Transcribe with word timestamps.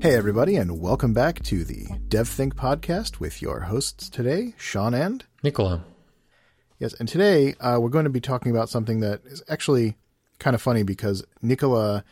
Hey, 0.00 0.14
everybody, 0.14 0.54
and 0.54 0.80
welcome 0.80 1.12
back 1.12 1.42
to 1.42 1.64
the 1.64 1.86
DevThink 2.06 2.52
podcast 2.52 3.18
with 3.18 3.42
your 3.42 3.62
hosts 3.62 4.08
today, 4.08 4.54
Sean 4.56 4.94
and 4.94 5.24
Nicola. 5.42 5.84
Yes, 6.78 6.94
and 6.94 7.08
today 7.08 7.54
uh, 7.54 7.80
we're 7.80 7.88
going 7.88 8.04
to 8.04 8.10
be 8.10 8.20
talking 8.20 8.52
about 8.52 8.68
something 8.68 9.00
that 9.00 9.22
is 9.24 9.42
actually 9.48 9.96
kind 10.38 10.54
of 10.54 10.62
funny 10.62 10.84
because 10.84 11.24
Nicola 11.42 12.04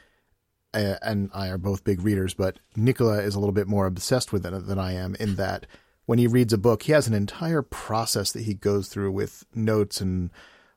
uh, 0.75 0.97
and 1.01 1.31
I 1.33 1.47
are 1.47 1.59
both 1.59 1.85
big 1.85 2.03
readers, 2.03 2.35
but 2.35 2.59
Nicola 2.75 3.23
is 3.23 3.37
a 3.37 3.39
little 3.39 3.53
bit 3.53 3.69
more 3.69 3.87
obsessed 3.87 4.33
with 4.33 4.45
it 4.45 4.67
than 4.67 4.81
I 4.81 4.95
am 4.95 5.15
in 5.21 5.37
that 5.37 5.67
when 6.07 6.19
he 6.19 6.27
reads 6.27 6.53
a 6.53 6.59
book, 6.59 6.83
he 6.83 6.93
has 6.93 7.07
an 7.07 7.15
entire 7.15 7.63
process 7.63 8.33
that 8.33 8.43
he 8.43 8.55
goes 8.55 8.89
through 8.89 9.13
with 9.13 9.45
notes 9.55 10.01
and 10.01 10.31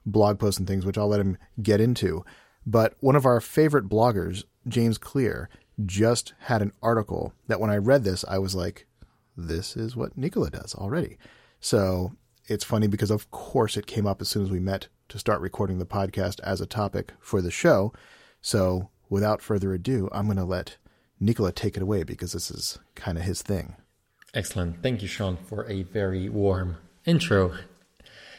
blog 0.05 0.37
posts 0.37 0.60
and 0.60 0.68
things, 0.68 0.86
which 0.86 0.97
I'll 0.97 1.07
let 1.07 1.19
him 1.19 1.39
get 1.60 1.82
into. 1.82 2.23
But 2.68 2.93
one 3.00 3.15
of 3.15 3.25
our 3.25 3.41
favorite 3.41 3.89
bloggers, 3.89 4.43
James 4.68 5.00
Clear, 5.00 5.50
just 5.86 6.33
had 6.39 6.61
an 6.61 6.74
article 6.82 7.33
that 7.47 7.60
when 7.60 7.69
I 7.69 7.78
read 7.78 8.04
this, 8.04 8.25
I 8.28 8.37
was 8.37 8.56
like, 8.56 8.86
this 9.37 9.78
is 9.78 9.96
what 9.96 10.18
Nicola 10.18 10.50
does 10.50 10.75
already. 10.75 11.18
So 11.60 12.14
it's 12.47 12.64
funny 12.64 12.87
because, 12.87 13.11
of 13.11 13.29
course, 13.32 13.78
it 13.78 13.87
came 13.87 14.07
up 14.07 14.21
as 14.21 14.29
soon 14.29 14.43
as 14.43 14.51
we 14.51 14.60
met 14.60 14.87
to 15.10 15.20
start 15.20 15.42
recording 15.42 15.79
the 15.79 15.86
podcast 15.86 16.39
as 16.42 16.61
a 16.61 16.65
topic 16.65 17.14
for 17.20 17.42
the 17.42 17.51
show. 17.51 17.93
So 18.42 18.89
without 19.10 19.42
further 19.42 19.73
ado, 19.73 20.10
I'm 20.11 20.25
going 20.25 20.37
to 20.37 20.43
let 20.43 20.78
Nicola 21.20 21.51
take 21.51 21.75
it 21.75 21.84
away 21.84 22.04
because 22.04 22.34
this 22.34 22.51
is 22.51 22.79
kind 22.96 23.18
of 23.18 23.23
his 23.23 23.42
thing. 23.42 23.75
Excellent. 24.34 24.84
Thank 24.84 25.01
you, 25.01 25.07
Sean, 25.07 25.37
for 25.37 25.68
a 25.70 25.84
very 25.84 26.29
warm 26.29 26.78
intro. 27.06 27.54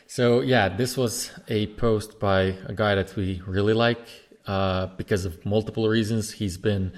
So, 0.06 0.40
yeah, 0.40 0.68
this 0.68 0.96
was 0.96 1.30
a 1.48 1.68
post 1.68 2.18
by 2.18 2.56
a 2.66 2.72
guy 2.74 2.94
that 2.94 3.14
we 3.16 3.42
really 3.46 3.74
like 3.74 4.00
uh, 4.46 4.86
because 4.96 5.24
of 5.24 5.44
multiple 5.44 5.88
reasons. 5.88 6.32
He's 6.32 6.56
been 6.58 6.92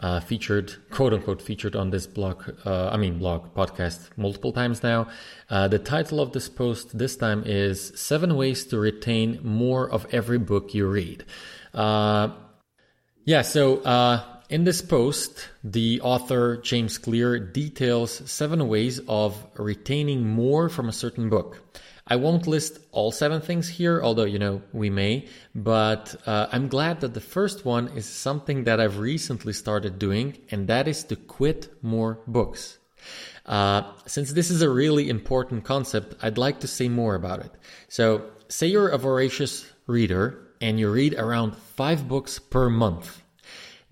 uh, 0.00 0.20
featured, 0.20 0.74
quote 0.90 1.12
unquote, 1.12 1.40
featured 1.40 1.76
on 1.76 1.90
this 1.90 2.06
blog, 2.06 2.42
uh, 2.64 2.88
I 2.88 2.96
mean, 2.96 3.18
blog 3.18 3.54
podcast 3.54 4.10
multiple 4.16 4.52
times 4.52 4.82
now. 4.82 5.08
Uh, 5.48 5.68
the 5.68 5.78
title 5.78 6.20
of 6.20 6.32
this 6.32 6.48
post 6.48 6.96
this 6.96 7.16
time 7.16 7.44
is 7.46 7.92
Seven 7.94 8.36
Ways 8.36 8.64
to 8.66 8.78
Retain 8.78 9.40
More 9.42 9.88
of 9.88 10.06
Every 10.12 10.38
Book 10.38 10.74
You 10.74 10.86
Read. 10.88 11.24
Uh, 11.72 12.30
yeah, 13.24 13.42
so 13.42 13.78
uh, 13.78 14.22
in 14.50 14.64
this 14.64 14.82
post, 14.82 15.48
the 15.62 16.00
author 16.02 16.58
James 16.58 16.98
Clear 16.98 17.38
details 17.38 18.30
seven 18.30 18.68
ways 18.68 19.00
of 19.08 19.46
retaining 19.56 20.26
more 20.28 20.68
from 20.68 20.88
a 20.88 20.92
certain 20.92 21.30
book. 21.30 21.62
I 22.06 22.16
won't 22.16 22.46
list 22.46 22.80
all 22.92 23.12
seven 23.12 23.40
things 23.40 23.68
here, 23.68 24.02
although, 24.02 24.24
you 24.24 24.38
know, 24.38 24.60
we 24.72 24.90
may, 24.90 25.26
but 25.54 26.14
uh, 26.26 26.48
I'm 26.52 26.68
glad 26.68 27.00
that 27.00 27.14
the 27.14 27.20
first 27.20 27.64
one 27.64 27.88
is 27.96 28.04
something 28.04 28.64
that 28.64 28.78
I've 28.78 28.98
recently 28.98 29.54
started 29.54 29.98
doing, 29.98 30.36
and 30.50 30.68
that 30.68 30.86
is 30.86 31.02
to 31.04 31.16
quit 31.16 31.72
more 31.82 32.18
books. 32.26 32.78
Uh, 33.46 33.82
since 34.04 34.32
this 34.32 34.50
is 34.50 34.60
a 34.60 34.68
really 34.68 35.08
important 35.08 35.64
concept, 35.64 36.14
I'd 36.22 36.36
like 36.36 36.60
to 36.60 36.68
say 36.68 36.90
more 36.90 37.14
about 37.14 37.40
it. 37.40 37.52
So, 37.88 38.30
say 38.48 38.66
you're 38.66 38.88
a 38.88 38.98
voracious 38.98 39.66
reader 39.86 40.44
and 40.60 40.78
you 40.78 40.90
read 40.90 41.14
around 41.14 41.56
five 41.56 42.06
books 42.06 42.38
per 42.38 42.68
month. 42.70 43.23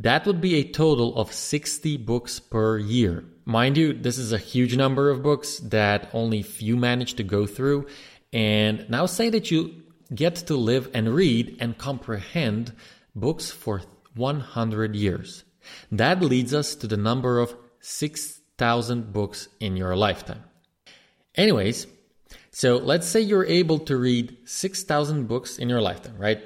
That 0.02 0.26
would 0.26 0.40
be 0.40 0.56
a 0.56 0.64
total 0.64 1.16
of 1.16 1.32
60 1.32 1.96
books 1.98 2.40
per 2.40 2.76
year. 2.76 3.24
Mind 3.44 3.76
you, 3.76 3.92
this 3.92 4.18
is 4.18 4.32
a 4.32 4.38
huge 4.38 4.76
number 4.76 5.10
of 5.10 5.22
books 5.22 5.58
that 5.58 6.10
only 6.12 6.42
few 6.42 6.76
manage 6.76 7.14
to 7.14 7.22
go 7.22 7.46
through. 7.46 7.86
And 8.32 8.84
now 8.90 9.06
say 9.06 9.30
that 9.30 9.52
you 9.52 9.80
get 10.12 10.34
to 10.48 10.56
live 10.56 10.90
and 10.92 11.14
read 11.14 11.56
and 11.60 11.78
comprehend 11.78 12.72
books 13.14 13.52
for 13.52 13.82
100 14.16 14.96
years. 14.96 15.44
That 15.92 16.20
leads 16.20 16.52
us 16.52 16.74
to 16.76 16.88
the 16.88 16.96
number 16.96 17.38
of 17.38 17.54
6,000 17.78 19.12
books 19.12 19.48
in 19.60 19.76
your 19.76 19.94
lifetime. 19.94 20.42
Anyways, 21.36 21.86
so 22.50 22.78
let's 22.78 23.06
say 23.06 23.20
you're 23.20 23.46
able 23.46 23.78
to 23.78 23.96
read 23.96 24.36
6,000 24.46 25.28
books 25.28 25.58
in 25.58 25.68
your 25.68 25.80
lifetime, 25.80 26.18
right? 26.18 26.42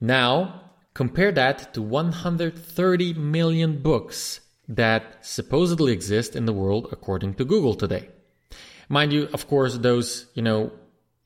Now, 0.00 0.65
compare 0.96 1.30
that 1.30 1.74
to 1.74 1.82
130 1.82 3.12
million 3.12 3.82
books 3.82 4.40
that 4.66 5.02
supposedly 5.20 5.92
exist 5.92 6.34
in 6.34 6.46
the 6.46 6.54
world 6.54 6.88
according 6.90 7.34
to 7.34 7.44
Google 7.44 7.74
today. 7.74 8.08
Mind 8.88 9.12
you, 9.12 9.28
of 9.34 9.46
course, 9.46 9.76
those, 9.76 10.24
you 10.32 10.40
know, 10.40 10.72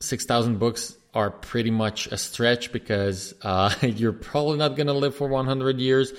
6,000 0.01 0.59
books 0.59 0.97
are 1.13 1.31
pretty 1.31 1.71
much 1.71 2.07
a 2.07 2.17
stretch 2.17 2.73
because 2.73 3.33
uh, 3.43 3.73
you're 3.81 4.11
probably 4.11 4.57
not 4.57 4.75
going 4.75 4.87
to 4.87 4.93
live 5.05 5.15
for 5.15 5.29
100 5.29 5.79
years, 5.79 6.11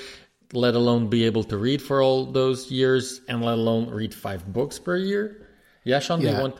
let 0.55 0.75
alone 0.75 1.09
be 1.09 1.27
able 1.27 1.45
to 1.45 1.59
read 1.59 1.83
for 1.83 2.01
all 2.01 2.25
those 2.25 2.71
years, 2.71 3.21
and 3.29 3.45
let 3.45 3.59
alone 3.59 3.91
read 3.91 4.15
five 4.15 4.51
books 4.51 4.79
per 4.79 4.97
year. 4.97 5.47
Yeah, 5.85 5.99
Sean, 5.99 6.23
yeah. 6.23 6.31
do 6.31 6.37
you 6.37 6.41
want? 6.41 6.57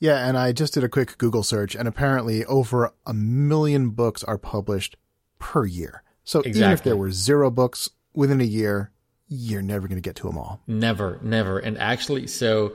Yeah, 0.00 0.26
and 0.26 0.36
I 0.36 0.50
just 0.50 0.74
did 0.74 0.82
a 0.82 0.88
quick 0.88 1.16
Google 1.18 1.44
search, 1.44 1.76
and 1.76 1.86
apparently 1.86 2.44
over 2.46 2.92
a 3.06 3.14
million 3.14 3.90
books 3.90 4.24
are 4.24 4.36
published 4.36 4.96
per 5.42 5.66
year. 5.66 6.02
So 6.22 6.38
exactly. 6.38 6.60
even 6.60 6.72
if 6.72 6.84
there 6.84 6.96
were 6.96 7.10
zero 7.10 7.50
books 7.50 7.90
within 8.14 8.40
a 8.40 8.44
year, 8.44 8.92
you're 9.28 9.60
never 9.60 9.88
going 9.88 9.96
to 9.96 10.02
get 10.02 10.14
to 10.16 10.26
them 10.28 10.38
all. 10.38 10.60
Never, 10.68 11.18
never. 11.20 11.58
And 11.58 11.76
actually, 11.78 12.28
so 12.28 12.74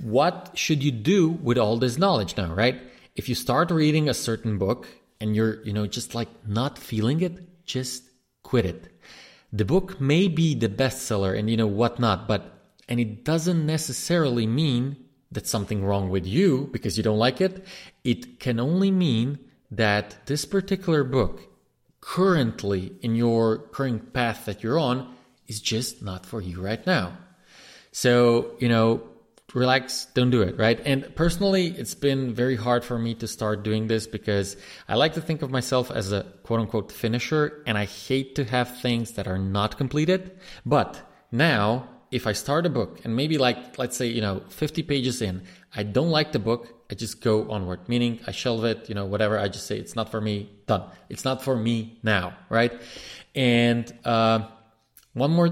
what 0.02 0.52
should 0.56 0.84
you 0.84 0.92
do 0.92 1.30
with 1.30 1.58
all 1.58 1.78
this 1.78 1.98
knowledge 1.98 2.36
now, 2.38 2.54
right? 2.54 2.80
If 3.20 3.28
you 3.28 3.36
start 3.36 3.70
reading 3.70 4.08
a 4.08 4.14
certain 4.14 4.58
book 4.58 4.88
and 5.20 5.36
you're, 5.36 5.62
you 5.64 5.74
know, 5.74 5.86
just 5.88 6.16
like 6.16 6.30
not 6.48 6.80
feeling 6.80 7.20
it, 7.20 7.66
just 7.66 8.04
quit 8.44 8.66
it. 8.66 8.94
The 9.52 9.66
book 9.66 10.00
may 10.00 10.30
be 10.30 10.56
the 10.56 10.70
bestseller 10.70 11.38
and 11.38 11.50
you 11.50 11.58
know 11.58 11.68
whatnot, 11.68 12.30
but 12.30 12.42
and 12.88 12.98
it 12.98 13.26
doesn't 13.26 13.66
necessarily 13.66 14.48
mean 14.48 14.96
that 15.34 15.48
something 15.48 15.84
wrong 15.84 16.10
with 16.10 16.26
you 16.26 16.70
because 16.72 16.96
you 16.96 17.04
don't 17.04 17.18
like 17.18 17.42
it. 17.42 17.66
It 18.06 18.40
can 18.40 18.58
only 18.58 18.90
mean 18.90 19.40
that 19.70 20.26
this 20.28 20.46
particular 20.46 21.04
book 21.04 21.42
currently 22.00 22.94
in 23.02 23.16
your 23.16 23.58
current 23.58 24.14
path 24.14 24.46
that 24.46 24.64
you're 24.64 24.80
on 24.80 25.14
is 25.46 25.60
just 25.60 26.02
not 26.02 26.26
for 26.26 26.40
you 26.40 26.62
right 26.62 26.88
now. 26.88 27.18
So, 27.92 28.56
you 28.60 28.70
know, 28.70 29.02
relax, 29.54 30.06
don't 30.14 30.30
do 30.30 30.42
it, 30.42 30.58
right? 30.58 30.80
And 30.86 31.14
personally, 31.16 31.68
it's 31.68 31.96
been 31.96 32.34
very 32.34 32.56
hard 32.56 32.84
for 32.84 32.98
me 32.98 33.16
to 33.16 33.28
start 33.28 33.64
doing 33.64 33.88
this 33.88 34.08
because 34.08 34.58
I 34.88 34.96
like 34.96 35.14
to 35.14 35.22
think 35.22 35.42
of 35.42 35.50
myself 35.50 35.92
as 35.92 36.12
a 36.12 36.24
quote 36.44 36.60
unquote 36.60 36.92
finisher 36.92 37.64
and 37.66 37.78
I 37.78 37.86
hate 37.86 38.36
to 38.36 38.46
have 38.46 38.80
things 38.80 39.14
that 39.14 39.28
are 39.28 39.38
not 39.38 39.78
completed. 39.78 40.40
But 40.66 41.02
now, 41.32 41.90
if 42.12 42.26
I 42.26 42.34
start 42.34 42.66
a 42.66 42.70
book 42.70 43.02
and 43.04 43.16
maybe 43.16 43.38
like, 43.38 43.78
let's 43.78 43.96
say, 43.96 44.08
you 44.08 44.22
know, 44.22 44.42
50 44.50 44.84
pages 44.84 45.22
in, 45.22 45.44
I 45.76 45.84
don't 45.84 46.10
like 46.10 46.32
the 46.32 46.40
book, 46.40 46.68
I 46.92 46.96
just 46.96 47.22
go 47.22 47.50
onward, 47.52 47.88
meaning 47.88 48.20
I 48.26 48.32
shelve 48.32 48.66
it, 48.66 48.90
you 48.90 48.96
know, 48.96 49.06
whatever. 49.06 49.38
I 49.38 49.48
just 49.48 49.68
say 49.68 49.78
it's 49.78 49.96
not 49.96 50.10
for 50.10 50.20
me, 50.20 50.50
done. 50.66 50.90
It's 51.10 51.24
not 51.24 51.44
for 51.44 51.56
me 51.56 52.00
now, 52.02 52.36
right? 52.50 52.74
And, 53.36 53.92
uh, 54.04 54.48
one 55.14 55.32
more 55.32 55.50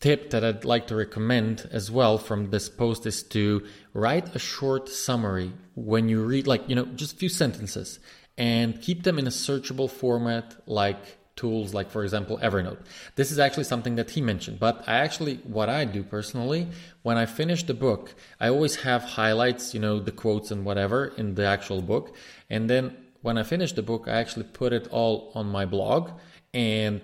tip 0.00 0.30
that 0.30 0.42
I'd 0.42 0.64
like 0.64 0.86
to 0.88 0.96
recommend 0.96 1.68
as 1.70 1.90
well 1.90 2.16
from 2.18 2.50
this 2.50 2.68
post 2.68 3.06
is 3.06 3.22
to 3.24 3.66
write 3.92 4.34
a 4.34 4.38
short 4.38 4.88
summary 4.88 5.52
when 5.74 6.08
you 6.08 6.24
read, 6.24 6.46
like, 6.46 6.68
you 6.68 6.74
know, 6.74 6.86
just 6.86 7.12
a 7.12 7.16
few 7.16 7.28
sentences 7.28 8.00
and 8.40 8.80
keep 8.80 9.02
them 9.02 9.18
in 9.18 9.26
a 9.26 9.30
searchable 9.30 9.90
format 9.90 10.56
like 10.66 11.18
tools 11.36 11.72
like 11.72 11.90
for 11.90 12.02
example 12.02 12.38
evernote. 12.42 12.78
This 13.16 13.30
is 13.30 13.38
actually 13.38 13.64
something 13.64 13.94
that 13.96 14.10
he 14.10 14.20
mentioned 14.20 14.58
but 14.58 14.84
i 14.86 14.94
actually 14.94 15.36
what 15.56 15.68
i 15.68 15.84
do 15.84 16.02
personally 16.02 16.68
when 17.02 17.16
i 17.16 17.24
finish 17.24 17.62
the 17.64 17.74
book 17.74 18.14
i 18.40 18.48
always 18.48 18.76
have 18.76 19.02
highlights 19.02 19.72
you 19.74 19.80
know 19.80 20.00
the 20.00 20.12
quotes 20.12 20.50
and 20.50 20.64
whatever 20.64 21.06
in 21.16 21.34
the 21.34 21.46
actual 21.46 21.80
book. 21.82 22.14
And 22.48 22.68
then 22.68 22.96
when 23.22 23.38
i 23.38 23.42
finish 23.42 23.72
the 23.72 23.82
book 23.82 24.02
i 24.06 24.12
actually 24.12 24.44
put 24.44 24.72
it 24.72 24.88
all 24.90 25.32
on 25.34 25.46
my 25.46 25.64
blog 25.64 26.10
and 26.52 27.00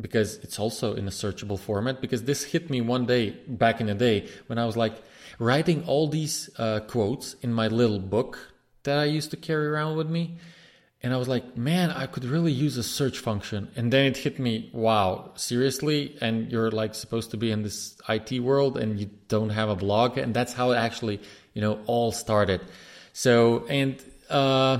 because 0.00 0.36
it's 0.38 0.58
also 0.58 0.94
in 0.94 1.06
a 1.06 1.10
searchable 1.10 1.58
format 1.58 2.00
because 2.00 2.24
this 2.24 2.44
hit 2.44 2.68
me 2.70 2.80
one 2.80 3.06
day 3.06 3.30
back 3.48 3.80
in 3.80 3.86
the 3.86 3.94
day 3.94 4.28
when 4.46 4.58
i 4.58 4.64
was 4.64 4.76
like 4.76 4.94
writing 5.38 5.84
all 5.86 6.08
these 6.08 6.50
uh, 6.58 6.80
quotes 6.80 7.34
in 7.42 7.52
my 7.52 7.68
little 7.68 7.98
book 7.98 8.52
that 8.86 8.98
i 8.98 9.04
used 9.04 9.30
to 9.30 9.36
carry 9.36 9.66
around 9.66 9.96
with 9.96 10.08
me. 10.08 10.36
And 11.02 11.12
i 11.12 11.18
was 11.18 11.28
like 11.28 11.56
man 11.56 11.90
i 11.90 12.06
could 12.06 12.24
really 12.24 12.52
use 12.52 12.76
a 12.76 12.82
search 12.82 13.18
function. 13.18 13.68
And 13.76 13.92
then 13.92 14.06
it 14.06 14.16
hit 14.16 14.38
me 14.38 14.70
wow 14.72 15.32
seriously? 15.36 16.16
And 16.20 16.50
you're 16.50 16.70
like 16.70 16.94
supposed 16.94 17.30
to 17.32 17.36
be 17.36 17.50
in 17.50 17.62
this 17.62 17.96
it 18.08 18.40
world 18.40 18.76
and 18.76 18.98
you 18.98 19.10
don't 19.28 19.50
have 19.50 19.68
a 19.68 19.76
blog? 19.76 20.18
And 20.18 20.34
that's 20.34 20.52
how 20.52 20.70
it 20.72 20.76
actually 20.76 21.20
you 21.52 21.60
know 21.60 21.80
all 21.86 22.12
started. 22.12 22.60
So 23.12 23.66
and 23.66 24.02
uh 24.30 24.78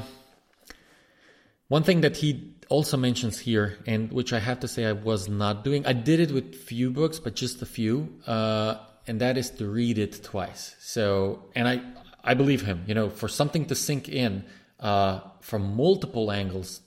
One 1.69 1.83
thing 1.83 2.03
that 2.03 2.17
he 2.17 2.55
also 2.69 2.97
mentions 2.97 3.39
here, 3.39 3.79
and 3.87 4.13
which 4.13 4.33
I 4.33 4.39
have 4.39 4.61
to 4.61 4.69
say 4.69 4.85
I 4.87 4.93
was 4.93 5.29
not 5.29 5.65
doing, 5.65 5.87
I 5.87 5.93
did 5.93 6.21
it 6.21 6.31
with 6.31 6.55
few 6.55 6.91
books, 6.91 7.19
but 7.19 7.35
just 7.35 7.63
a 7.63 7.67
few, 7.67 8.21
uh, 8.27 8.79
and 9.07 9.21
that 9.21 9.37
is 9.37 9.51
to 9.51 9.67
read 9.67 9.99
it 9.99 10.23
twice. 10.23 10.77
So, 10.81 11.45
and 11.55 11.69
I, 11.69 11.81
I 12.23 12.35
believe 12.35 12.63
him. 12.63 12.85
You 12.87 12.95
know, 12.95 13.09
for 13.09 13.29
something 13.29 13.67
to 13.67 13.75
sink 13.75 14.09
in 14.09 14.45
uh, 14.81 15.21
from 15.41 15.77
multiple 15.77 16.31
angles, 16.31 16.81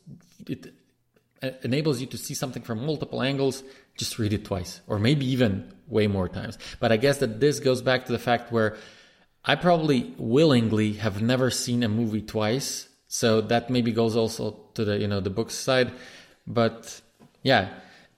it 0.48 0.74
enables 1.64 2.02
you 2.02 2.08
to 2.08 2.18
see 2.18 2.34
something 2.34 2.62
from 2.62 2.86
multiple 2.86 3.22
angles. 3.22 3.64
Just 3.98 4.20
read 4.20 4.34
it 4.34 4.46
twice, 4.46 4.82
or 4.88 5.00
maybe 5.00 5.26
even 5.28 5.74
way 5.88 6.08
more 6.08 6.30
times. 6.30 6.58
But 6.80 6.92
I 6.92 6.98
guess 6.98 7.18
that 7.20 7.40
this 7.40 7.60
goes 7.60 7.82
back 7.82 8.06
to 8.06 8.12
the 8.12 8.20
fact 8.20 8.52
where 8.52 8.78
I 9.44 9.56
probably 9.56 10.14
willingly 10.18 10.94
have 10.94 11.22
never 11.22 11.50
seen 11.50 11.84
a 11.84 11.90
movie 11.90 12.22
twice 12.22 12.89
so 13.10 13.42
that 13.42 13.70
maybe 13.70 13.92
goes 13.92 14.16
also 14.16 14.56
to 14.76 14.86
the 14.86 14.98
you 14.98 15.08
know 15.08 15.20
the 15.20 15.30
books 15.30 15.56
side. 15.56 15.92
But 16.48 17.02
yeah. 17.44 17.70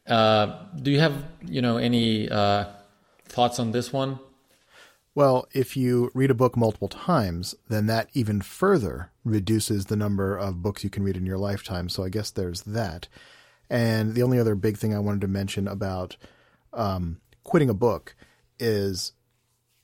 Uh, 0.06 0.66
do 0.82 0.92
you 0.92 1.00
have 1.00 1.26
you 1.46 1.62
know 1.62 1.78
any 1.78 2.30
uh, 2.30 2.66
thoughts 3.26 3.58
on 3.58 3.72
this 3.72 3.92
one? 3.92 4.20
Well 5.16 5.48
if 5.54 5.76
you 5.76 6.12
read 6.14 6.32
a 6.32 6.36
book 6.36 6.56
multiple 6.56 6.88
times 6.88 7.56
then 7.70 7.88
that 7.88 8.10
even 8.14 8.42
further 8.42 9.12
reduces 9.24 9.86
the 9.86 9.96
number 9.96 10.38
of 10.38 10.62
books 10.62 10.84
you 10.84 10.90
can 10.90 11.04
read 11.04 11.18
in 11.18 11.26
your 11.26 11.38
lifetime. 11.38 11.90
So 11.90 12.04
i 12.04 12.10
guess 12.10 12.30
there's 12.30 12.62
that. 12.64 13.08
And 13.70 14.16
the 14.16 14.24
only 14.24 14.40
other 14.40 14.56
big 14.56 14.78
thing 14.78 14.94
i 14.94 15.00
wanted 15.00 15.22
to 15.22 15.28
mention 15.28 15.68
about 15.68 16.18
um, 16.74 17.22
quitting 17.44 17.70
a 17.70 17.74
book 17.74 18.16
is 18.60 19.14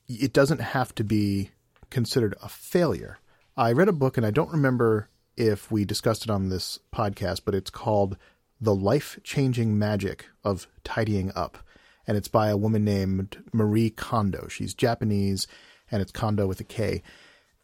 it 0.08 0.34
doesn't 0.34 0.62
have 0.62 0.94
to 0.96 1.04
be 1.04 1.52
considered 1.90 2.36
a 2.42 2.50
failure 2.50 3.20
I 3.60 3.72
read 3.72 3.90
a 3.90 3.94
book, 3.94 4.18
and 4.18 4.26
I 4.26 4.30
don't 4.30 4.52
remember 4.52 5.10
if 5.36 5.72
we 5.72 5.84
discussed 5.84 6.24
it 6.24 6.30
on 6.30 6.50
this 6.50 6.78
podcast, 6.94 7.42
but 7.44 7.56
it's 7.56 7.72
called 7.72 8.16
The 8.62 8.76
Life 8.76 9.20
Changing 9.24 9.80
Magic 9.80 10.28
of 10.44 10.68
Tidying 10.84 11.32
Up. 11.36 11.58
And 12.06 12.16
it's 12.16 12.28
by 12.28 12.50
a 12.50 12.58
woman 12.58 12.86
named 12.86 13.44
Marie 13.52 13.90
Kondo. 13.90 14.48
She's 14.48 14.76
Japanese, 14.76 15.48
and 15.90 16.04
it's 16.04 16.12
Kondo 16.12 16.46
with 16.46 16.60
a 16.60 16.64
K. 16.64 17.02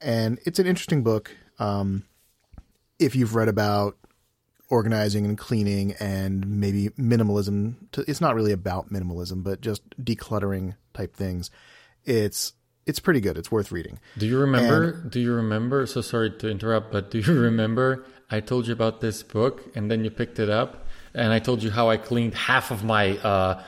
And 0.01 0.39
it's 0.47 0.57
an 0.57 0.65
interesting 0.65 1.03
book. 1.03 1.29
Um, 1.59 2.05
if 2.97 3.15
you've 3.15 3.35
read 3.35 3.47
about 3.47 3.95
organizing 4.69 5.25
and 5.25 5.37
cleaning 5.37 5.93
and 5.99 6.59
maybe 6.59 6.89
minimalism, 6.89 7.75
it's 8.07 8.19
not 8.19 8.33
really 8.33 8.51
about 8.51 8.91
minimalism, 8.91 9.43
but 9.43 9.61
just 9.61 9.87
decluttering 10.03 10.75
type 10.95 11.15
things. 11.15 11.51
It's 12.03 12.53
it's 12.85 12.99
pretty 12.99 13.21
good. 13.21 13.37
It's 13.37 13.51
worth 13.51 13.71
reading. 13.71 13.99
Do 14.17 14.25
you 14.25 14.37
remember? 14.39 15.01
And, 15.01 15.11
do 15.11 15.19
you 15.19 15.33
remember? 15.33 15.85
So 15.85 16.01
sorry 16.01 16.31
to 16.31 16.49
interrupt, 16.49 16.91
but 16.91 17.11
do 17.11 17.19
you 17.19 17.33
remember? 17.33 18.05
I 18.29 18.39
told 18.39 18.67
you 18.67 18.73
about 18.73 19.01
this 19.01 19.23
book, 19.23 19.63
and 19.75 19.91
then 19.91 20.03
you 20.03 20.09
picked 20.09 20.39
it 20.39 20.49
up, 20.49 20.87
and 21.13 21.31
I 21.31 21.39
told 21.39 21.61
you 21.61 21.71
how 21.71 21.89
I 21.89 21.97
cleaned 21.97 22.33
half 22.33 22.71
of 22.71 22.83
my 22.83 23.17
uh, 23.17 23.63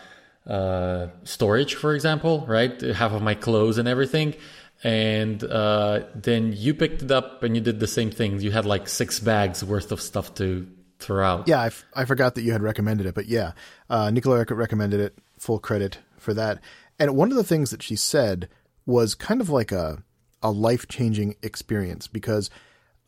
uh, 0.47 1.07
storage, 1.23 1.75
for 1.75 1.93
example, 1.93 2.45
right? 2.47 2.79
Half 2.81 3.13
of 3.13 3.21
my 3.21 3.35
clothes 3.35 3.77
and 3.77 3.87
everything. 3.87 4.35
And 4.83 5.43
uh, 5.43 6.03
then 6.13 6.53
you 6.53 6.73
picked 6.73 7.01
it 7.01 7.11
up 7.11 7.41
and 7.41 7.55
you 7.55 7.61
did 7.61 7.79
the 7.79 7.87
same 7.87 8.11
thing. 8.11 8.39
You 8.39 8.51
had 8.51 8.65
like 8.65 8.87
six 8.87 9.19
bags 9.19 9.63
worth 9.63 9.91
of 9.91 9.99
stuff 10.01 10.35
to 10.35 10.67
throw 10.99 11.25
out. 11.25 11.47
Yeah, 11.47 11.61
I, 11.61 11.67
f- 11.67 11.85
I 11.95 12.05
forgot 12.05 12.35
that 12.35 12.43
you 12.43 12.51
had 12.51 12.61
recommended 12.61 13.07
it, 13.07 13.15
but 13.15 13.25
yeah, 13.25 13.53
uh, 13.89 14.11
Nicola 14.11 14.45
recommended 14.47 14.99
it. 14.99 15.17
Full 15.39 15.59
credit 15.59 15.97
for 16.17 16.33
that. 16.35 16.61
And 16.99 17.15
one 17.15 17.31
of 17.31 17.37
the 17.37 17.43
things 17.43 17.71
that 17.71 17.81
she 17.81 17.95
said 17.95 18.47
was 18.85 19.15
kind 19.15 19.41
of 19.41 19.49
like 19.49 19.71
a 19.71 20.03
a 20.41 20.51
life 20.51 20.87
changing 20.87 21.35
experience 21.41 22.07
because 22.07 22.49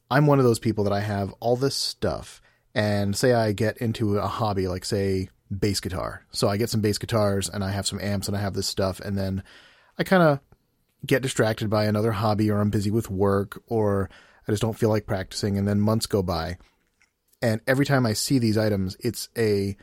I'm 0.10 0.26
one 0.26 0.40
of 0.40 0.46
those 0.46 0.60
people 0.60 0.84
that 0.86 0.94
I 0.94 1.02
have 1.02 1.34
all 1.40 1.56
this 1.56 1.76
stuff 1.76 2.42
and 2.74 3.16
say 3.16 3.34
I 3.34 3.52
get 3.52 3.78
into 3.78 4.18
a 4.18 4.28
hobby 4.28 4.68
like 4.68 4.86
say 4.86 5.30
bass 5.56 5.80
guitar. 5.80 6.26
So 6.32 6.48
I 6.48 6.58
get 6.58 6.70
some 6.70 6.82
bass 6.82 6.98
guitars 6.98 7.50
and 7.50 7.64
I 7.64 7.72
have 7.72 7.88
some 7.88 8.00
amps 8.00 8.28
and 8.28 8.36
I 8.36 8.40
have 8.40 8.54
this 8.54 8.68
stuff 8.68 9.00
and 9.00 9.18
then 9.18 9.44
I 9.98 10.04
kind 10.04 10.24
of 10.24 10.40
get 11.06 11.22
distracted 11.22 11.70
by 11.70 11.86
another 11.86 12.12
hobby 12.12 12.50
or 12.50 12.60
I'm 12.60 12.70
busy 12.70 12.92
with 12.92 13.10
work 13.10 13.62
or 13.68 14.10
I 14.48 14.52
just 14.52 14.62
don't 14.62 14.78
feel 14.78 14.90
like 14.90 15.06
practicing 15.06 15.58
and 15.58 15.68
then 15.68 15.80
months 15.80 16.06
go 16.06 16.24
by. 16.24 16.58
And 17.42 17.62
every 17.68 17.86
time 17.86 18.06
I 18.06 18.14
see 18.14 18.40
these 18.40 18.58
items, 18.58 18.98
it's 19.00 19.30
a 19.38 19.78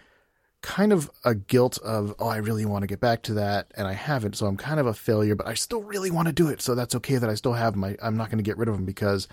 kind 0.64 0.94
of 0.94 1.10
a 1.24 1.34
guilt 1.34 1.76
of, 1.84 2.14
oh, 2.18 2.28
I 2.28 2.38
really 2.38 2.64
want 2.64 2.84
to 2.84 2.86
get 2.86 2.98
back 2.98 3.22
to 3.24 3.34
that, 3.34 3.70
and 3.76 3.86
I 3.86 3.92
haven't, 3.92 4.34
so 4.34 4.46
I'm 4.46 4.56
kind 4.56 4.80
of 4.80 4.86
a 4.86 4.94
failure, 4.94 5.34
but 5.34 5.46
I 5.46 5.52
still 5.52 5.82
really 5.82 6.10
want 6.10 6.26
to 6.26 6.32
do 6.32 6.48
it, 6.48 6.62
so 6.62 6.74
that's 6.74 6.94
okay 6.94 7.18
that 7.18 7.28
I 7.28 7.34
still 7.34 7.52
have 7.52 7.76
my, 7.76 7.98
I'm 8.02 8.16
not 8.16 8.30
going 8.30 8.38
to 8.38 8.42
get 8.50 8.56
rid 8.56 8.68
of 8.70 8.74
them 8.74 8.86
because, 8.86 9.28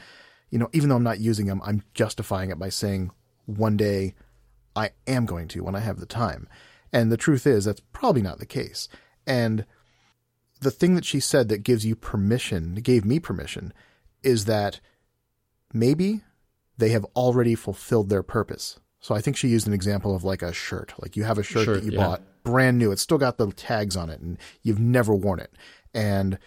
you 0.49 0.59
know, 0.59 0.69
even 0.73 0.89
though 0.89 0.97
I'm 0.97 1.03
not 1.03 1.21
using 1.21 1.45
them, 1.45 1.61
I'm 1.63 1.83
justifying 1.93 2.51
it 2.51 2.59
by 2.59 2.67
saying 2.67 3.11
one 3.45 3.77
day 3.77 4.13
I 4.75 4.89
am 5.07 5.25
going 5.25 5.47
to 5.49 5.63
when 5.63 5.73
I 5.73 5.79
have 5.79 6.01
the 6.01 6.05
time. 6.05 6.49
And 6.91 7.09
the 7.09 7.17
truth 7.17 7.47
is, 7.47 7.63
that's 7.63 7.81
probably 7.93 8.21
not 8.21 8.39
the 8.39 8.45
case. 8.45 8.89
And 9.25 9.65
the 10.59 10.69
thing 10.69 10.95
that 10.95 11.05
she 11.05 11.21
said 11.21 11.47
that 11.47 11.63
gives 11.63 11.85
you 11.85 11.95
permission, 11.95 12.75
gave 12.75 13.05
me 13.05 13.21
permission, 13.21 13.71
is 14.21 14.45
that 14.45 14.81
maybe 15.73 16.23
they 16.77 16.89
have 16.89 17.05
already 17.15 17.55
fulfilled 17.55 18.09
their 18.09 18.21
purpose. 18.21 18.81
So 19.01 19.15
I 19.15 19.21
think 19.21 19.35
she 19.35 19.47
used 19.47 19.67
an 19.67 19.73
example 19.73 20.15
of 20.15 20.23
like 20.23 20.41
a 20.41 20.53
shirt. 20.53 20.93
Like 20.99 21.17
you 21.17 21.23
have 21.23 21.37
a 21.37 21.43
shirt, 21.43 21.65
shirt 21.65 21.81
that 21.81 21.83
you 21.83 21.97
yeah. 21.97 22.05
bought 22.05 22.21
brand 22.43 22.77
new. 22.77 22.91
It's 22.91 23.01
still 23.01 23.17
got 23.17 23.37
the 23.37 23.51
tags 23.51 23.97
on 23.97 24.09
it 24.09 24.21
and 24.21 24.37
you've 24.61 24.79
never 24.79 25.13
worn 25.13 25.39
it. 25.39 25.51
And 25.93 26.37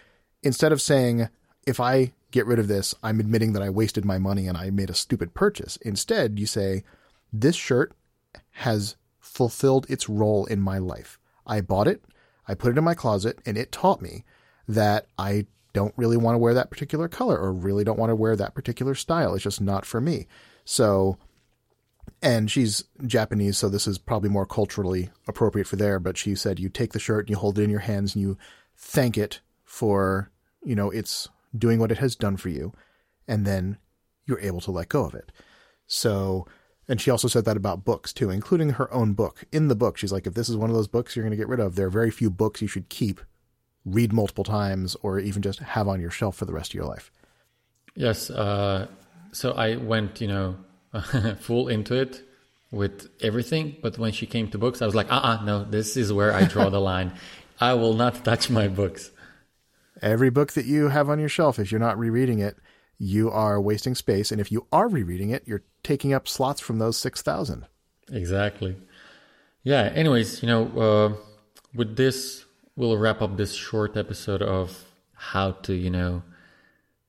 instead 0.42 0.72
of 0.72 0.80
saying, 0.80 1.28
if 1.66 1.80
I 1.80 2.12
get 2.30 2.46
rid 2.46 2.58
of 2.58 2.68
this, 2.68 2.94
I'm 3.02 3.20
admitting 3.20 3.52
that 3.52 3.62
I 3.62 3.70
wasted 3.70 4.04
my 4.04 4.18
money 4.18 4.46
and 4.46 4.56
I 4.56 4.70
made 4.70 4.88
a 4.88 4.94
stupid 4.94 5.34
purchase. 5.34 5.76
Instead, 5.82 6.38
you 6.38 6.46
say, 6.46 6.84
this 7.32 7.56
shirt 7.56 7.92
has 8.52 8.96
fulfilled 9.18 9.86
its 9.88 10.08
role 10.08 10.44
in 10.46 10.60
my 10.60 10.78
life. 10.78 11.18
I 11.46 11.60
bought 11.60 11.88
it, 11.88 12.04
I 12.46 12.54
put 12.54 12.70
it 12.70 12.78
in 12.78 12.84
my 12.84 12.94
closet, 12.94 13.38
and 13.44 13.58
it 13.58 13.72
taught 13.72 14.00
me 14.00 14.24
that 14.68 15.06
I 15.18 15.46
don't 15.72 15.94
really 15.96 16.16
want 16.16 16.34
to 16.34 16.38
wear 16.38 16.54
that 16.54 16.70
particular 16.70 17.08
color 17.08 17.36
or 17.36 17.52
really 17.52 17.84
don't 17.84 17.98
want 17.98 18.10
to 18.10 18.16
wear 18.16 18.36
that 18.36 18.54
particular 18.54 18.94
style. 18.94 19.34
It's 19.34 19.44
just 19.44 19.60
not 19.60 19.84
for 19.84 20.00
me. 20.00 20.26
So 20.64 21.18
and 22.22 22.50
she's 22.50 22.84
Japanese, 23.06 23.58
so 23.58 23.68
this 23.68 23.86
is 23.86 23.98
probably 23.98 24.30
more 24.30 24.46
culturally 24.46 25.10
appropriate 25.28 25.66
for 25.66 25.76
there. 25.76 25.98
But 25.98 26.16
she 26.16 26.34
said 26.34 26.58
you 26.58 26.68
take 26.68 26.92
the 26.92 26.98
shirt 26.98 27.26
and 27.26 27.30
you 27.30 27.36
hold 27.36 27.58
it 27.58 27.62
in 27.62 27.70
your 27.70 27.80
hands 27.80 28.14
and 28.14 28.22
you 28.22 28.38
thank 28.76 29.18
it 29.18 29.40
for 29.64 30.30
you 30.62 30.74
know 30.74 30.90
it's 30.90 31.28
doing 31.56 31.78
what 31.78 31.92
it 31.92 31.98
has 31.98 32.16
done 32.16 32.36
for 32.36 32.48
you, 32.48 32.72
and 33.28 33.46
then 33.46 33.78
you're 34.26 34.40
able 34.40 34.60
to 34.62 34.70
let 34.70 34.88
go 34.88 35.04
of 35.04 35.14
it. 35.14 35.30
So, 35.86 36.46
and 36.88 37.00
she 37.00 37.10
also 37.10 37.28
said 37.28 37.44
that 37.44 37.56
about 37.56 37.84
books 37.84 38.12
too, 38.12 38.30
including 38.30 38.70
her 38.70 38.92
own 38.92 39.12
book. 39.12 39.44
In 39.52 39.68
the 39.68 39.74
book, 39.74 39.98
she's 39.98 40.12
like, 40.12 40.26
if 40.26 40.34
this 40.34 40.48
is 40.48 40.56
one 40.56 40.70
of 40.70 40.76
those 40.76 40.88
books 40.88 41.14
you're 41.14 41.24
going 41.24 41.30
to 41.30 41.36
get 41.36 41.48
rid 41.48 41.60
of, 41.60 41.76
there 41.76 41.86
are 41.86 41.90
very 41.90 42.10
few 42.10 42.30
books 42.30 42.62
you 42.62 42.68
should 42.68 42.88
keep, 42.88 43.20
read 43.84 44.12
multiple 44.12 44.44
times, 44.44 44.96
or 45.02 45.18
even 45.18 45.42
just 45.42 45.58
have 45.60 45.88
on 45.88 46.00
your 46.00 46.10
shelf 46.10 46.36
for 46.36 46.46
the 46.46 46.52
rest 46.52 46.70
of 46.70 46.74
your 46.74 46.86
life. 46.86 47.10
Yes. 47.94 48.30
Uh, 48.30 48.86
so 49.32 49.52
I 49.52 49.76
went, 49.76 50.20
you 50.20 50.28
know, 50.28 50.56
full 51.40 51.68
into 51.68 51.94
it 51.94 52.22
with 52.70 53.08
everything. 53.20 53.76
But 53.82 53.98
when 53.98 54.12
she 54.12 54.26
came 54.26 54.48
to 54.50 54.58
books, 54.58 54.82
I 54.82 54.86
was 54.86 54.94
like, 54.94 55.10
uh 55.12 55.16
uh 55.16 55.44
no, 55.44 55.64
this 55.64 55.96
is 55.96 56.12
where 56.12 56.32
I 56.32 56.44
draw 56.44 56.68
the 56.70 56.80
line. 56.80 57.12
I 57.60 57.74
will 57.74 57.94
not 57.94 58.24
touch 58.24 58.50
my 58.50 58.68
books. 58.68 59.10
Every 60.02 60.30
book 60.30 60.52
that 60.52 60.66
you 60.66 60.88
have 60.88 61.08
on 61.08 61.20
your 61.20 61.28
shelf, 61.28 61.58
if 61.58 61.70
you're 61.70 61.80
not 61.80 61.98
rereading 61.98 62.40
it, 62.40 62.56
you 62.98 63.30
are 63.30 63.60
wasting 63.60 63.94
space. 63.94 64.32
And 64.32 64.40
if 64.40 64.50
you 64.50 64.66
are 64.72 64.88
rereading 64.88 65.30
it, 65.30 65.44
you're 65.46 65.62
taking 65.82 66.12
up 66.12 66.26
slots 66.28 66.60
from 66.60 66.78
those 66.78 66.96
6,000. 66.96 67.66
Exactly. 68.12 68.76
Yeah. 69.62 69.82
Anyways, 69.94 70.42
you 70.42 70.48
know, 70.48 70.66
uh, 70.78 71.16
with 71.74 71.96
this, 71.96 72.44
we'll 72.76 72.98
wrap 72.98 73.22
up 73.22 73.36
this 73.36 73.54
short 73.54 73.96
episode 73.96 74.42
of 74.42 74.84
how 75.14 75.52
to, 75.52 75.74
you 75.74 75.90
know, 75.90 76.22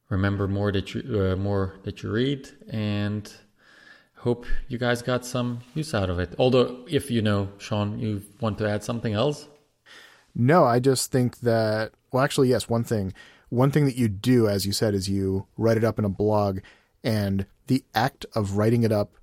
remember 0.10 0.48
more 0.48 0.72
that 0.72 0.94
you 0.94 1.01
uh, 1.20 1.36
more 1.36 1.75
that 1.84 2.04
you 2.04 2.12
read 2.12 2.48
and 2.70 3.32
hope 4.25 4.48
you 4.67 4.79
guys 4.79 5.03
got 5.03 5.24
some 5.24 5.60
use 5.75 5.94
out 5.94 6.10
of 6.10 6.17
it. 6.17 6.34
Although, 6.39 6.84
if 6.89 7.12
you 7.12 7.22
know, 7.22 7.48
Sean, 7.60 8.00
you 8.00 8.24
want 8.41 8.58
to 8.58 8.67
add 8.67 8.84
something 8.84 9.13
else? 9.13 9.48
No, 10.34 10.63
I 10.63 10.79
just 10.79 11.12
think 11.12 11.41
that, 11.41 11.91
well, 12.12 12.24
actually, 12.24 12.50
yes, 12.50 12.67
one 12.67 12.84
thing. 12.84 13.13
One 13.50 13.70
thing 13.70 13.86
that 13.86 13.96
you 13.96 14.08
do, 14.10 14.48
as 14.48 14.65
you 14.65 14.74
said, 14.74 14.96
is 14.96 15.08
you 15.08 15.46
write 15.58 15.77
it 15.77 15.84
up 15.84 16.00
in 16.00 16.05
a 16.05 16.10
blog, 16.10 16.60
and 17.03 17.46
the 17.67 17.86
act 17.94 18.25
of 18.34 18.58
writing 18.58 18.82
it 18.82 18.91
up 18.91 19.13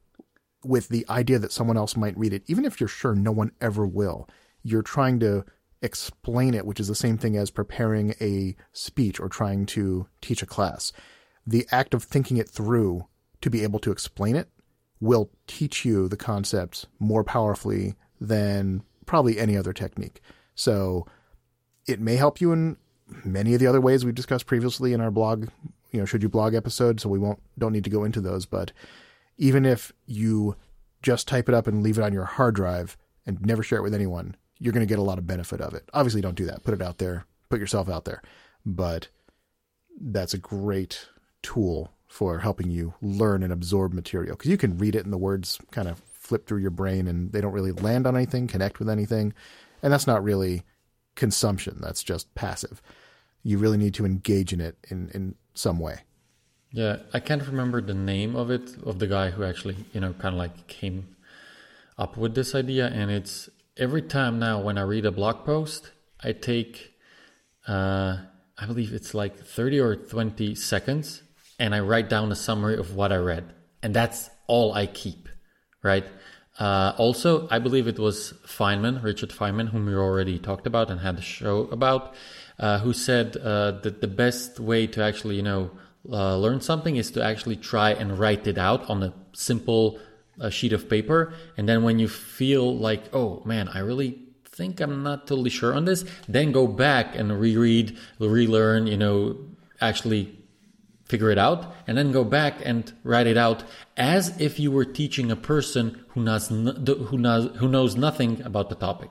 with 0.64 0.88
the 0.88 1.04
idea 1.11 1.40
that 1.40 1.50
someone 1.50 1.76
else 1.76 1.97
might 1.97 2.16
read 2.16 2.32
it, 2.32 2.44
even 2.47 2.64
if 2.64 2.78
you're 2.78 2.88
sure 2.88 3.16
no 3.16 3.32
one 3.32 3.50
ever 3.61 3.85
will, 3.85 4.28
you're 4.62 4.82
trying 4.82 5.18
to 5.18 5.44
explain 5.82 6.54
it, 6.54 6.64
which 6.64 6.78
is 6.78 6.87
the 6.87 6.94
same 6.94 7.18
thing 7.18 7.37
as 7.37 7.50
preparing 7.50 8.14
a 8.21 8.54
speech 8.73 9.18
or 9.18 9.28
trying 9.28 9.66
to 9.66 10.06
teach 10.21 10.44
a 10.44 10.47
class. 10.47 10.92
The 11.44 11.66
act 11.73 11.92
of 11.92 12.04
thinking 12.04 12.37
it 12.37 12.49
through 12.49 13.09
to 13.40 13.50
be 13.50 13.64
able 13.64 13.80
to 13.80 13.90
explain 13.90 14.37
it 14.37 14.49
will 15.02 15.28
teach 15.49 15.85
you 15.85 16.09
the 16.09 16.16
concepts 16.16 16.87
more 17.00 17.25
powerfully 17.25 17.97
than 18.21 18.85
probably 19.04 19.37
any 19.37 19.56
other 19.56 19.73
technique. 19.73 20.21
So 20.54 21.06
it 21.88 22.00
may 22.00 22.14
help 22.14 22.40
you 22.40 22.52
in 22.52 22.76
many 23.25 23.52
of 23.52 23.59
the 23.59 23.66
other 23.66 23.80
ways 23.80 24.04
we've 24.04 24.14
discussed 24.14 24.47
previously 24.47 24.92
in 24.92 25.00
our 25.00 25.11
blog, 25.11 25.49
you 25.90 25.99
know, 25.99 26.06
should 26.06 26.23
you 26.23 26.28
blog 26.28 26.54
episode, 26.54 27.00
so 27.00 27.09
we 27.09 27.18
won't 27.18 27.40
don't 27.59 27.73
need 27.73 27.82
to 27.82 27.90
go 27.90 28.04
into 28.04 28.21
those, 28.21 28.47
but 28.47 28.71
even 29.38 29.66
if 29.66 29.92
you 30.06 30.54
just 31.02 31.26
type 31.26 31.49
it 31.49 31.54
up 31.54 31.66
and 31.66 31.82
leave 31.82 31.99
it 31.99 32.04
on 32.04 32.12
your 32.12 32.25
hard 32.25 32.54
drive 32.54 32.97
and 33.26 33.44
never 33.44 33.64
share 33.64 33.78
it 33.78 33.82
with 33.82 33.94
anyone, 33.94 34.37
you're 34.61 34.73
going 34.73 34.87
to 34.87 34.92
get 34.92 35.00
a 35.00 35.02
lot 35.02 35.18
of 35.18 35.26
benefit 35.26 35.61
of 35.61 35.75
it. 35.75 35.82
Obviously, 35.92 36.21
don't 36.21 36.37
do 36.37 36.47
that. 36.47 36.62
Put 36.62 36.75
it 36.75 36.82
out 36.82 36.99
there, 36.99 37.26
put 37.49 37.59
yourself 37.59 37.88
out 37.88 38.04
there. 38.04 38.23
But 38.64 39.09
that's 40.00 40.32
a 40.32 40.38
great 40.38 41.09
tool 41.42 41.90
for 42.12 42.40
helping 42.40 42.71
you 42.71 42.92
learn 43.00 43.42
and 43.42 43.50
absorb 43.50 43.95
material 43.95 44.37
because 44.37 44.50
you 44.50 44.59
can 44.59 44.76
read 44.76 44.95
it 44.95 45.02
and 45.02 45.11
the 45.11 45.16
words 45.16 45.59
kind 45.71 45.88
of 45.88 45.99
flip 46.12 46.47
through 46.47 46.59
your 46.59 46.71
brain 46.71 47.09
and 47.09 47.33
they 47.33 47.40
don't 47.40 47.54
really 47.54 47.73
land 47.73 48.07
on 48.07 48.14
anything, 48.14 48.47
connect 48.47 48.78
with 48.78 48.90
anything. 48.90 49.33
And 49.83 49.90
that's 49.90 50.07
not 50.07 50.23
really 50.23 50.62
consumption, 51.14 51.78
that's 51.81 52.02
just 52.02 52.35
passive. 52.35 52.83
You 53.42 53.57
really 53.57 53.78
need 53.78 53.95
to 53.95 54.04
engage 54.04 54.52
in 54.52 54.61
it 54.61 54.76
in, 54.90 55.09
in 55.14 55.37
some 55.54 55.78
way. 55.78 56.00
Yeah, 56.71 56.99
I 57.14 57.19
can't 57.19 57.47
remember 57.47 57.81
the 57.81 57.95
name 57.95 58.37
of 58.37 58.50
it, 58.50 58.76
of 58.85 58.99
the 58.99 59.07
guy 59.07 59.31
who 59.31 59.42
actually, 59.42 59.76
you 59.95 60.00
know, 60.00 60.12
kind 60.12 60.35
of 60.35 60.38
like 60.38 60.66
came 60.66 61.16
up 61.97 62.19
with 62.19 62.35
this 62.35 62.54
idea. 62.54 62.88
And 62.88 63.11
it's 63.11 63.49
every 63.78 64.02
time 64.02 64.38
now 64.38 64.61
when 64.61 64.76
I 64.76 64.83
read 64.83 65.07
a 65.07 65.12
blog 65.12 65.47
post, 65.47 65.92
I 66.23 66.33
take, 66.33 66.92
uh, 67.66 68.19
I 68.59 68.66
believe 68.66 68.92
it's 68.92 69.14
like 69.14 69.38
30 69.38 69.81
or 69.81 69.97
20 69.97 70.54
seconds 70.54 71.23
and 71.62 71.76
I 71.76 71.81
write 71.81 72.09
down 72.09 72.33
a 72.33 72.35
summary 72.35 72.76
of 72.76 72.97
what 72.97 73.12
I 73.12 73.19
read. 73.19 73.45
And 73.85 73.95
that's 73.95 74.28
all 74.49 74.75
I 74.75 74.87
keep, 74.87 75.28
right? 75.81 76.04
Uh, 76.59 76.92
also, 76.99 77.47
I 77.52 77.61
believe 77.61 77.87
it 77.87 78.00
was 78.00 78.35
Feynman, 78.45 79.00
Richard 79.00 79.31
Feynman, 79.31 79.69
whom 79.69 79.87
we 79.87 79.95
already 79.95 80.40
talked 80.40 80.66
about 80.66 80.90
and 80.90 80.99
had 80.99 81.19
a 81.19 81.23
show 81.23 81.69
about, 81.71 82.14
uh, 82.59 82.81
who 82.81 82.92
said 82.92 83.37
uh, 83.37 83.78
that 83.83 84.00
the 84.00 84.09
best 84.09 84.59
way 84.59 84.88
to 84.88 85.04
actually, 85.04 85.37
you 85.37 85.42
know, 85.42 85.71
uh, 86.11 86.37
learn 86.37 86.61
something 86.61 86.97
is 86.97 87.12
to 87.12 87.23
actually 87.23 87.54
try 87.54 87.90
and 87.90 88.19
write 88.19 88.45
it 88.49 88.59
out 88.59 88.90
on 88.90 89.04
a 89.04 89.14
simple 89.33 90.00
uh, 90.40 90.50
sheet 90.50 90.73
of 90.73 90.90
paper. 90.90 91.33
And 91.57 91.69
then 91.69 91.85
when 91.85 92.00
you 92.00 92.09
feel 92.09 92.76
like, 92.76 93.14
oh 93.14 93.40
man, 93.45 93.69
I 93.69 93.78
really 93.78 94.19
think 94.45 94.81
I'm 94.81 95.04
not 95.04 95.28
totally 95.28 95.50
sure 95.50 95.75
on 95.75 95.85
this, 95.85 96.04
then 96.26 96.50
go 96.50 96.66
back 96.66 97.14
and 97.14 97.38
reread, 97.40 97.97
relearn, 98.19 98.88
you 98.88 98.97
know, 98.97 99.38
actually 99.81 100.41
figure 101.12 101.31
it 101.31 101.38
out, 101.38 101.75
and 101.87 101.97
then 101.97 102.11
go 102.12 102.25
back 102.25 102.54
and 102.64 102.92
write 103.04 103.26
it 103.26 103.37
out 103.37 103.62
as 103.97 104.40
if 104.40 104.59
you 104.59 104.71
were 104.71 104.85
teaching 104.85 105.31
a 105.31 105.37
person 105.37 106.04
who 106.09 106.21
knows, 106.23 106.49
who 106.49 107.19
knows, 107.19 107.57
who 107.59 107.69
knows 107.69 107.95
nothing 107.97 108.42
about 108.42 108.69
the 108.69 108.75
topic. 108.75 109.11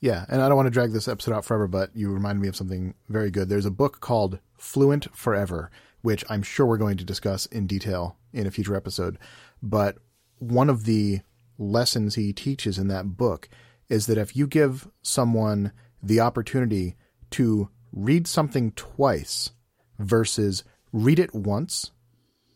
Yeah, 0.00 0.26
and 0.28 0.42
I 0.42 0.48
don't 0.48 0.56
want 0.56 0.66
to 0.66 0.78
drag 0.78 0.92
this 0.92 1.08
episode 1.08 1.34
out 1.34 1.44
forever, 1.44 1.68
but 1.68 1.88
you 1.94 2.12
reminded 2.12 2.42
me 2.42 2.48
of 2.48 2.56
something 2.56 2.94
very 3.08 3.30
good. 3.30 3.48
There's 3.48 3.64
a 3.64 3.80
book 3.82 4.00
called 4.00 4.38
Fluent 4.58 5.08
Forever 5.16 5.70
which 6.04 6.22
I'm 6.28 6.42
sure 6.42 6.66
we're 6.66 6.76
going 6.76 6.98
to 6.98 7.04
discuss 7.04 7.46
in 7.46 7.66
detail 7.66 8.18
in 8.30 8.46
a 8.46 8.50
future 8.50 8.76
episode. 8.76 9.16
But 9.62 9.96
one 10.38 10.68
of 10.68 10.84
the 10.84 11.20
lessons 11.56 12.14
he 12.14 12.34
teaches 12.34 12.76
in 12.76 12.88
that 12.88 13.16
book 13.16 13.48
is 13.88 14.04
that 14.06 14.18
if 14.18 14.36
you 14.36 14.46
give 14.46 14.86
someone 15.00 15.72
the 16.02 16.20
opportunity 16.20 16.96
to 17.30 17.70
read 17.90 18.26
something 18.26 18.72
twice 18.72 19.52
versus 19.98 20.62
read 20.94 21.18
it 21.18 21.34
once 21.34 21.90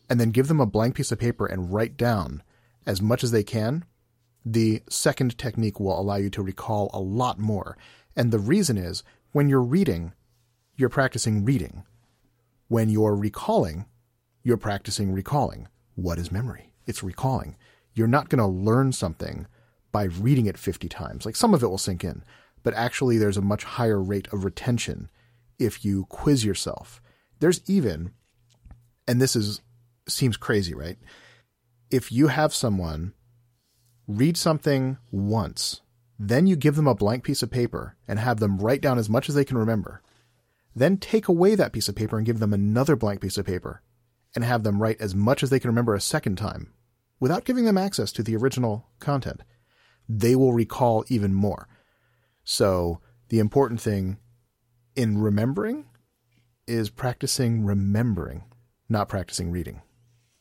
and 0.09 0.19
then 0.19 0.31
give 0.31 0.47
them 0.47 0.61
a 0.61 0.65
blank 0.65 0.95
piece 0.95 1.11
of 1.11 1.19
paper 1.19 1.45
and 1.45 1.73
write 1.73 1.97
down 1.97 2.41
as 2.87 3.01
much 3.01 3.21
as 3.21 3.31
they 3.31 3.43
can, 3.43 3.83
the 4.45 4.81
second 4.89 5.37
technique 5.37 5.77
will 5.77 5.99
allow 5.99 6.15
you 6.15 6.29
to 6.29 6.41
recall 6.41 6.89
a 6.93 6.99
lot 6.99 7.37
more. 7.37 7.77
And 8.15 8.31
the 8.31 8.39
reason 8.39 8.77
is 8.77 9.03
when 9.33 9.49
you're 9.49 9.61
reading, 9.61 10.13
you're 10.77 10.87
practicing 10.87 11.43
reading. 11.43 11.83
When 12.69 12.87
you're 12.87 13.13
recalling, 13.13 13.85
you're 14.41 14.55
practicing 14.55 15.11
recalling. 15.11 15.67
What 15.95 16.17
is 16.17 16.31
memory? 16.31 16.71
It's 16.87 17.03
recalling. 17.03 17.57
You're 17.93 18.07
not 18.07 18.29
going 18.29 18.39
to 18.39 18.47
learn 18.47 18.93
something 18.93 19.47
by 19.91 20.03
reading 20.03 20.45
it 20.45 20.57
50 20.57 20.87
times. 20.87 21.25
Like 21.25 21.35
some 21.35 21.53
of 21.53 21.61
it 21.61 21.67
will 21.67 21.77
sink 21.77 22.05
in, 22.05 22.23
but 22.63 22.73
actually 22.73 23.17
there's 23.17 23.37
a 23.37 23.41
much 23.41 23.65
higher 23.65 24.01
rate 24.01 24.29
of 24.31 24.45
retention 24.45 25.09
if 25.59 25.83
you 25.83 26.05
quiz 26.05 26.45
yourself. 26.45 27.01
There's 27.39 27.61
even, 27.67 28.13
and 29.09 29.19
this 29.19 29.35
is 29.35 29.61
seems 30.07 30.37
crazy, 30.37 30.75
right? 30.75 30.97
If 31.89 32.11
you 32.11 32.27
have 32.27 32.53
someone 32.53 33.13
read 34.07 34.37
something 34.37 34.99
once, 35.11 35.81
then 36.19 36.45
you 36.45 36.55
give 36.55 36.75
them 36.75 36.87
a 36.87 36.93
blank 36.93 37.23
piece 37.23 37.41
of 37.41 37.49
paper 37.49 37.95
and 38.07 38.19
have 38.19 38.39
them 38.39 38.59
write 38.59 38.81
down 38.81 38.99
as 38.99 39.09
much 39.09 39.27
as 39.27 39.33
they 39.33 39.43
can 39.43 39.57
remember. 39.57 40.03
Then 40.75 40.97
take 40.97 41.27
away 41.27 41.55
that 41.55 41.73
piece 41.73 41.89
of 41.89 41.95
paper 41.95 42.17
and 42.17 42.25
give 42.25 42.37
them 42.37 42.53
another 42.53 42.95
blank 42.95 43.21
piece 43.21 43.39
of 43.39 43.47
paper 43.47 43.81
and 44.35 44.43
have 44.43 44.61
them 44.61 44.79
write 44.79 45.01
as 45.01 45.15
much 45.15 45.41
as 45.41 45.49
they 45.49 45.59
can 45.59 45.71
remember 45.71 45.95
a 45.95 46.01
second 46.01 46.35
time 46.35 46.71
without 47.19 47.45
giving 47.45 47.65
them 47.65 47.79
access 47.79 48.11
to 48.11 48.21
the 48.21 48.35
original 48.35 48.89
content. 48.99 49.41
They 50.07 50.35
will 50.35 50.53
recall 50.53 51.03
even 51.07 51.33
more. 51.33 51.67
So, 52.43 53.01
the 53.29 53.39
important 53.39 53.81
thing 53.81 54.17
in 54.95 55.17
remembering 55.19 55.85
is 56.67 56.91
practicing 56.91 57.65
remembering, 57.65 58.43
not 58.89 59.07
practicing 59.07 59.51
reading. 59.51 59.81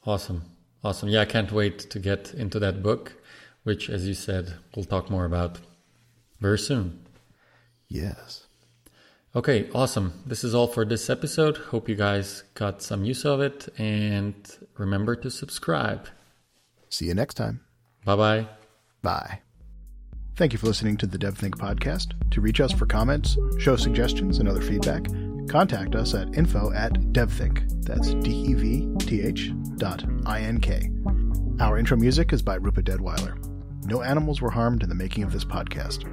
Awesome. 0.04 0.44
Awesome. 0.82 1.08
Yeah, 1.08 1.20
I 1.20 1.26
can't 1.26 1.52
wait 1.52 1.78
to 1.90 1.98
get 1.98 2.32
into 2.34 2.58
that 2.60 2.82
book, 2.82 3.14
which, 3.62 3.90
as 3.90 4.06
you 4.08 4.14
said, 4.14 4.54
we'll 4.74 4.84
talk 4.84 5.10
more 5.10 5.24
about 5.24 5.58
very 6.40 6.58
soon. 6.58 7.04
Yes. 7.88 8.46
Okay, 9.36 9.68
awesome. 9.74 10.22
This 10.24 10.42
is 10.42 10.54
all 10.54 10.66
for 10.66 10.84
this 10.84 11.10
episode. 11.10 11.56
Hope 11.56 11.88
you 11.88 11.94
guys 11.94 12.44
got 12.54 12.80
some 12.82 13.04
use 13.04 13.24
of 13.24 13.40
it 13.40 13.68
and 13.76 14.34
remember 14.78 15.16
to 15.16 15.30
subscribe. 15.30 16.08
See 16.88 17.06
you 17.06 17.14
next 17.14 17.34
time. 17.34 17.60
Bye-bye. 18.04 18.46
Bye. 19.02 19.40
Thank 20.36 20.52
you 20.52 20.58
for 20.58 20.66
listening 20.66 20.96
to 20.98 21.06
the 21.06 21.18
DevThink 21.18 21.56
podcast. 21.56 22.12
To 22.30 22.40
reach 22.40 22.60
us 22.60 22.72
for 22.72 22.86
comments, 22.86 23.36
show 23.58 23.76
suggestions, 23.76 24.38
and 24.38 24.48
other 24.48 24.62
feedback, 24.62 25.04
contact 25.48 25.94
us 25.94 26.14
at 26.14 26.36
info 26.36 26.72
at 26.72 26.92
devthink. 27.12 27.84
That's 27.84 28.14
D-E-V-T-H 28.14 29.52
dot 29.76 30.04
I-N-K. 30.26 30.90
Our 31.60 31.78
intro 31.78 31.96
music 31.96 32.32
is 32.32 32.42
by 32.42 32.56
Rupa 32.56 32.82
Deadweiler. 32.82 33.36
No 33.86 34.02
animals 34.02 34.40
were 34.40 34.50
harmed 34.50 34.82
in 34.82 34.88
the 34.88 34.94
making 34.94 35.24
of 35.24 35.32
this 35.32 35.44
podcast. 35.44 36.04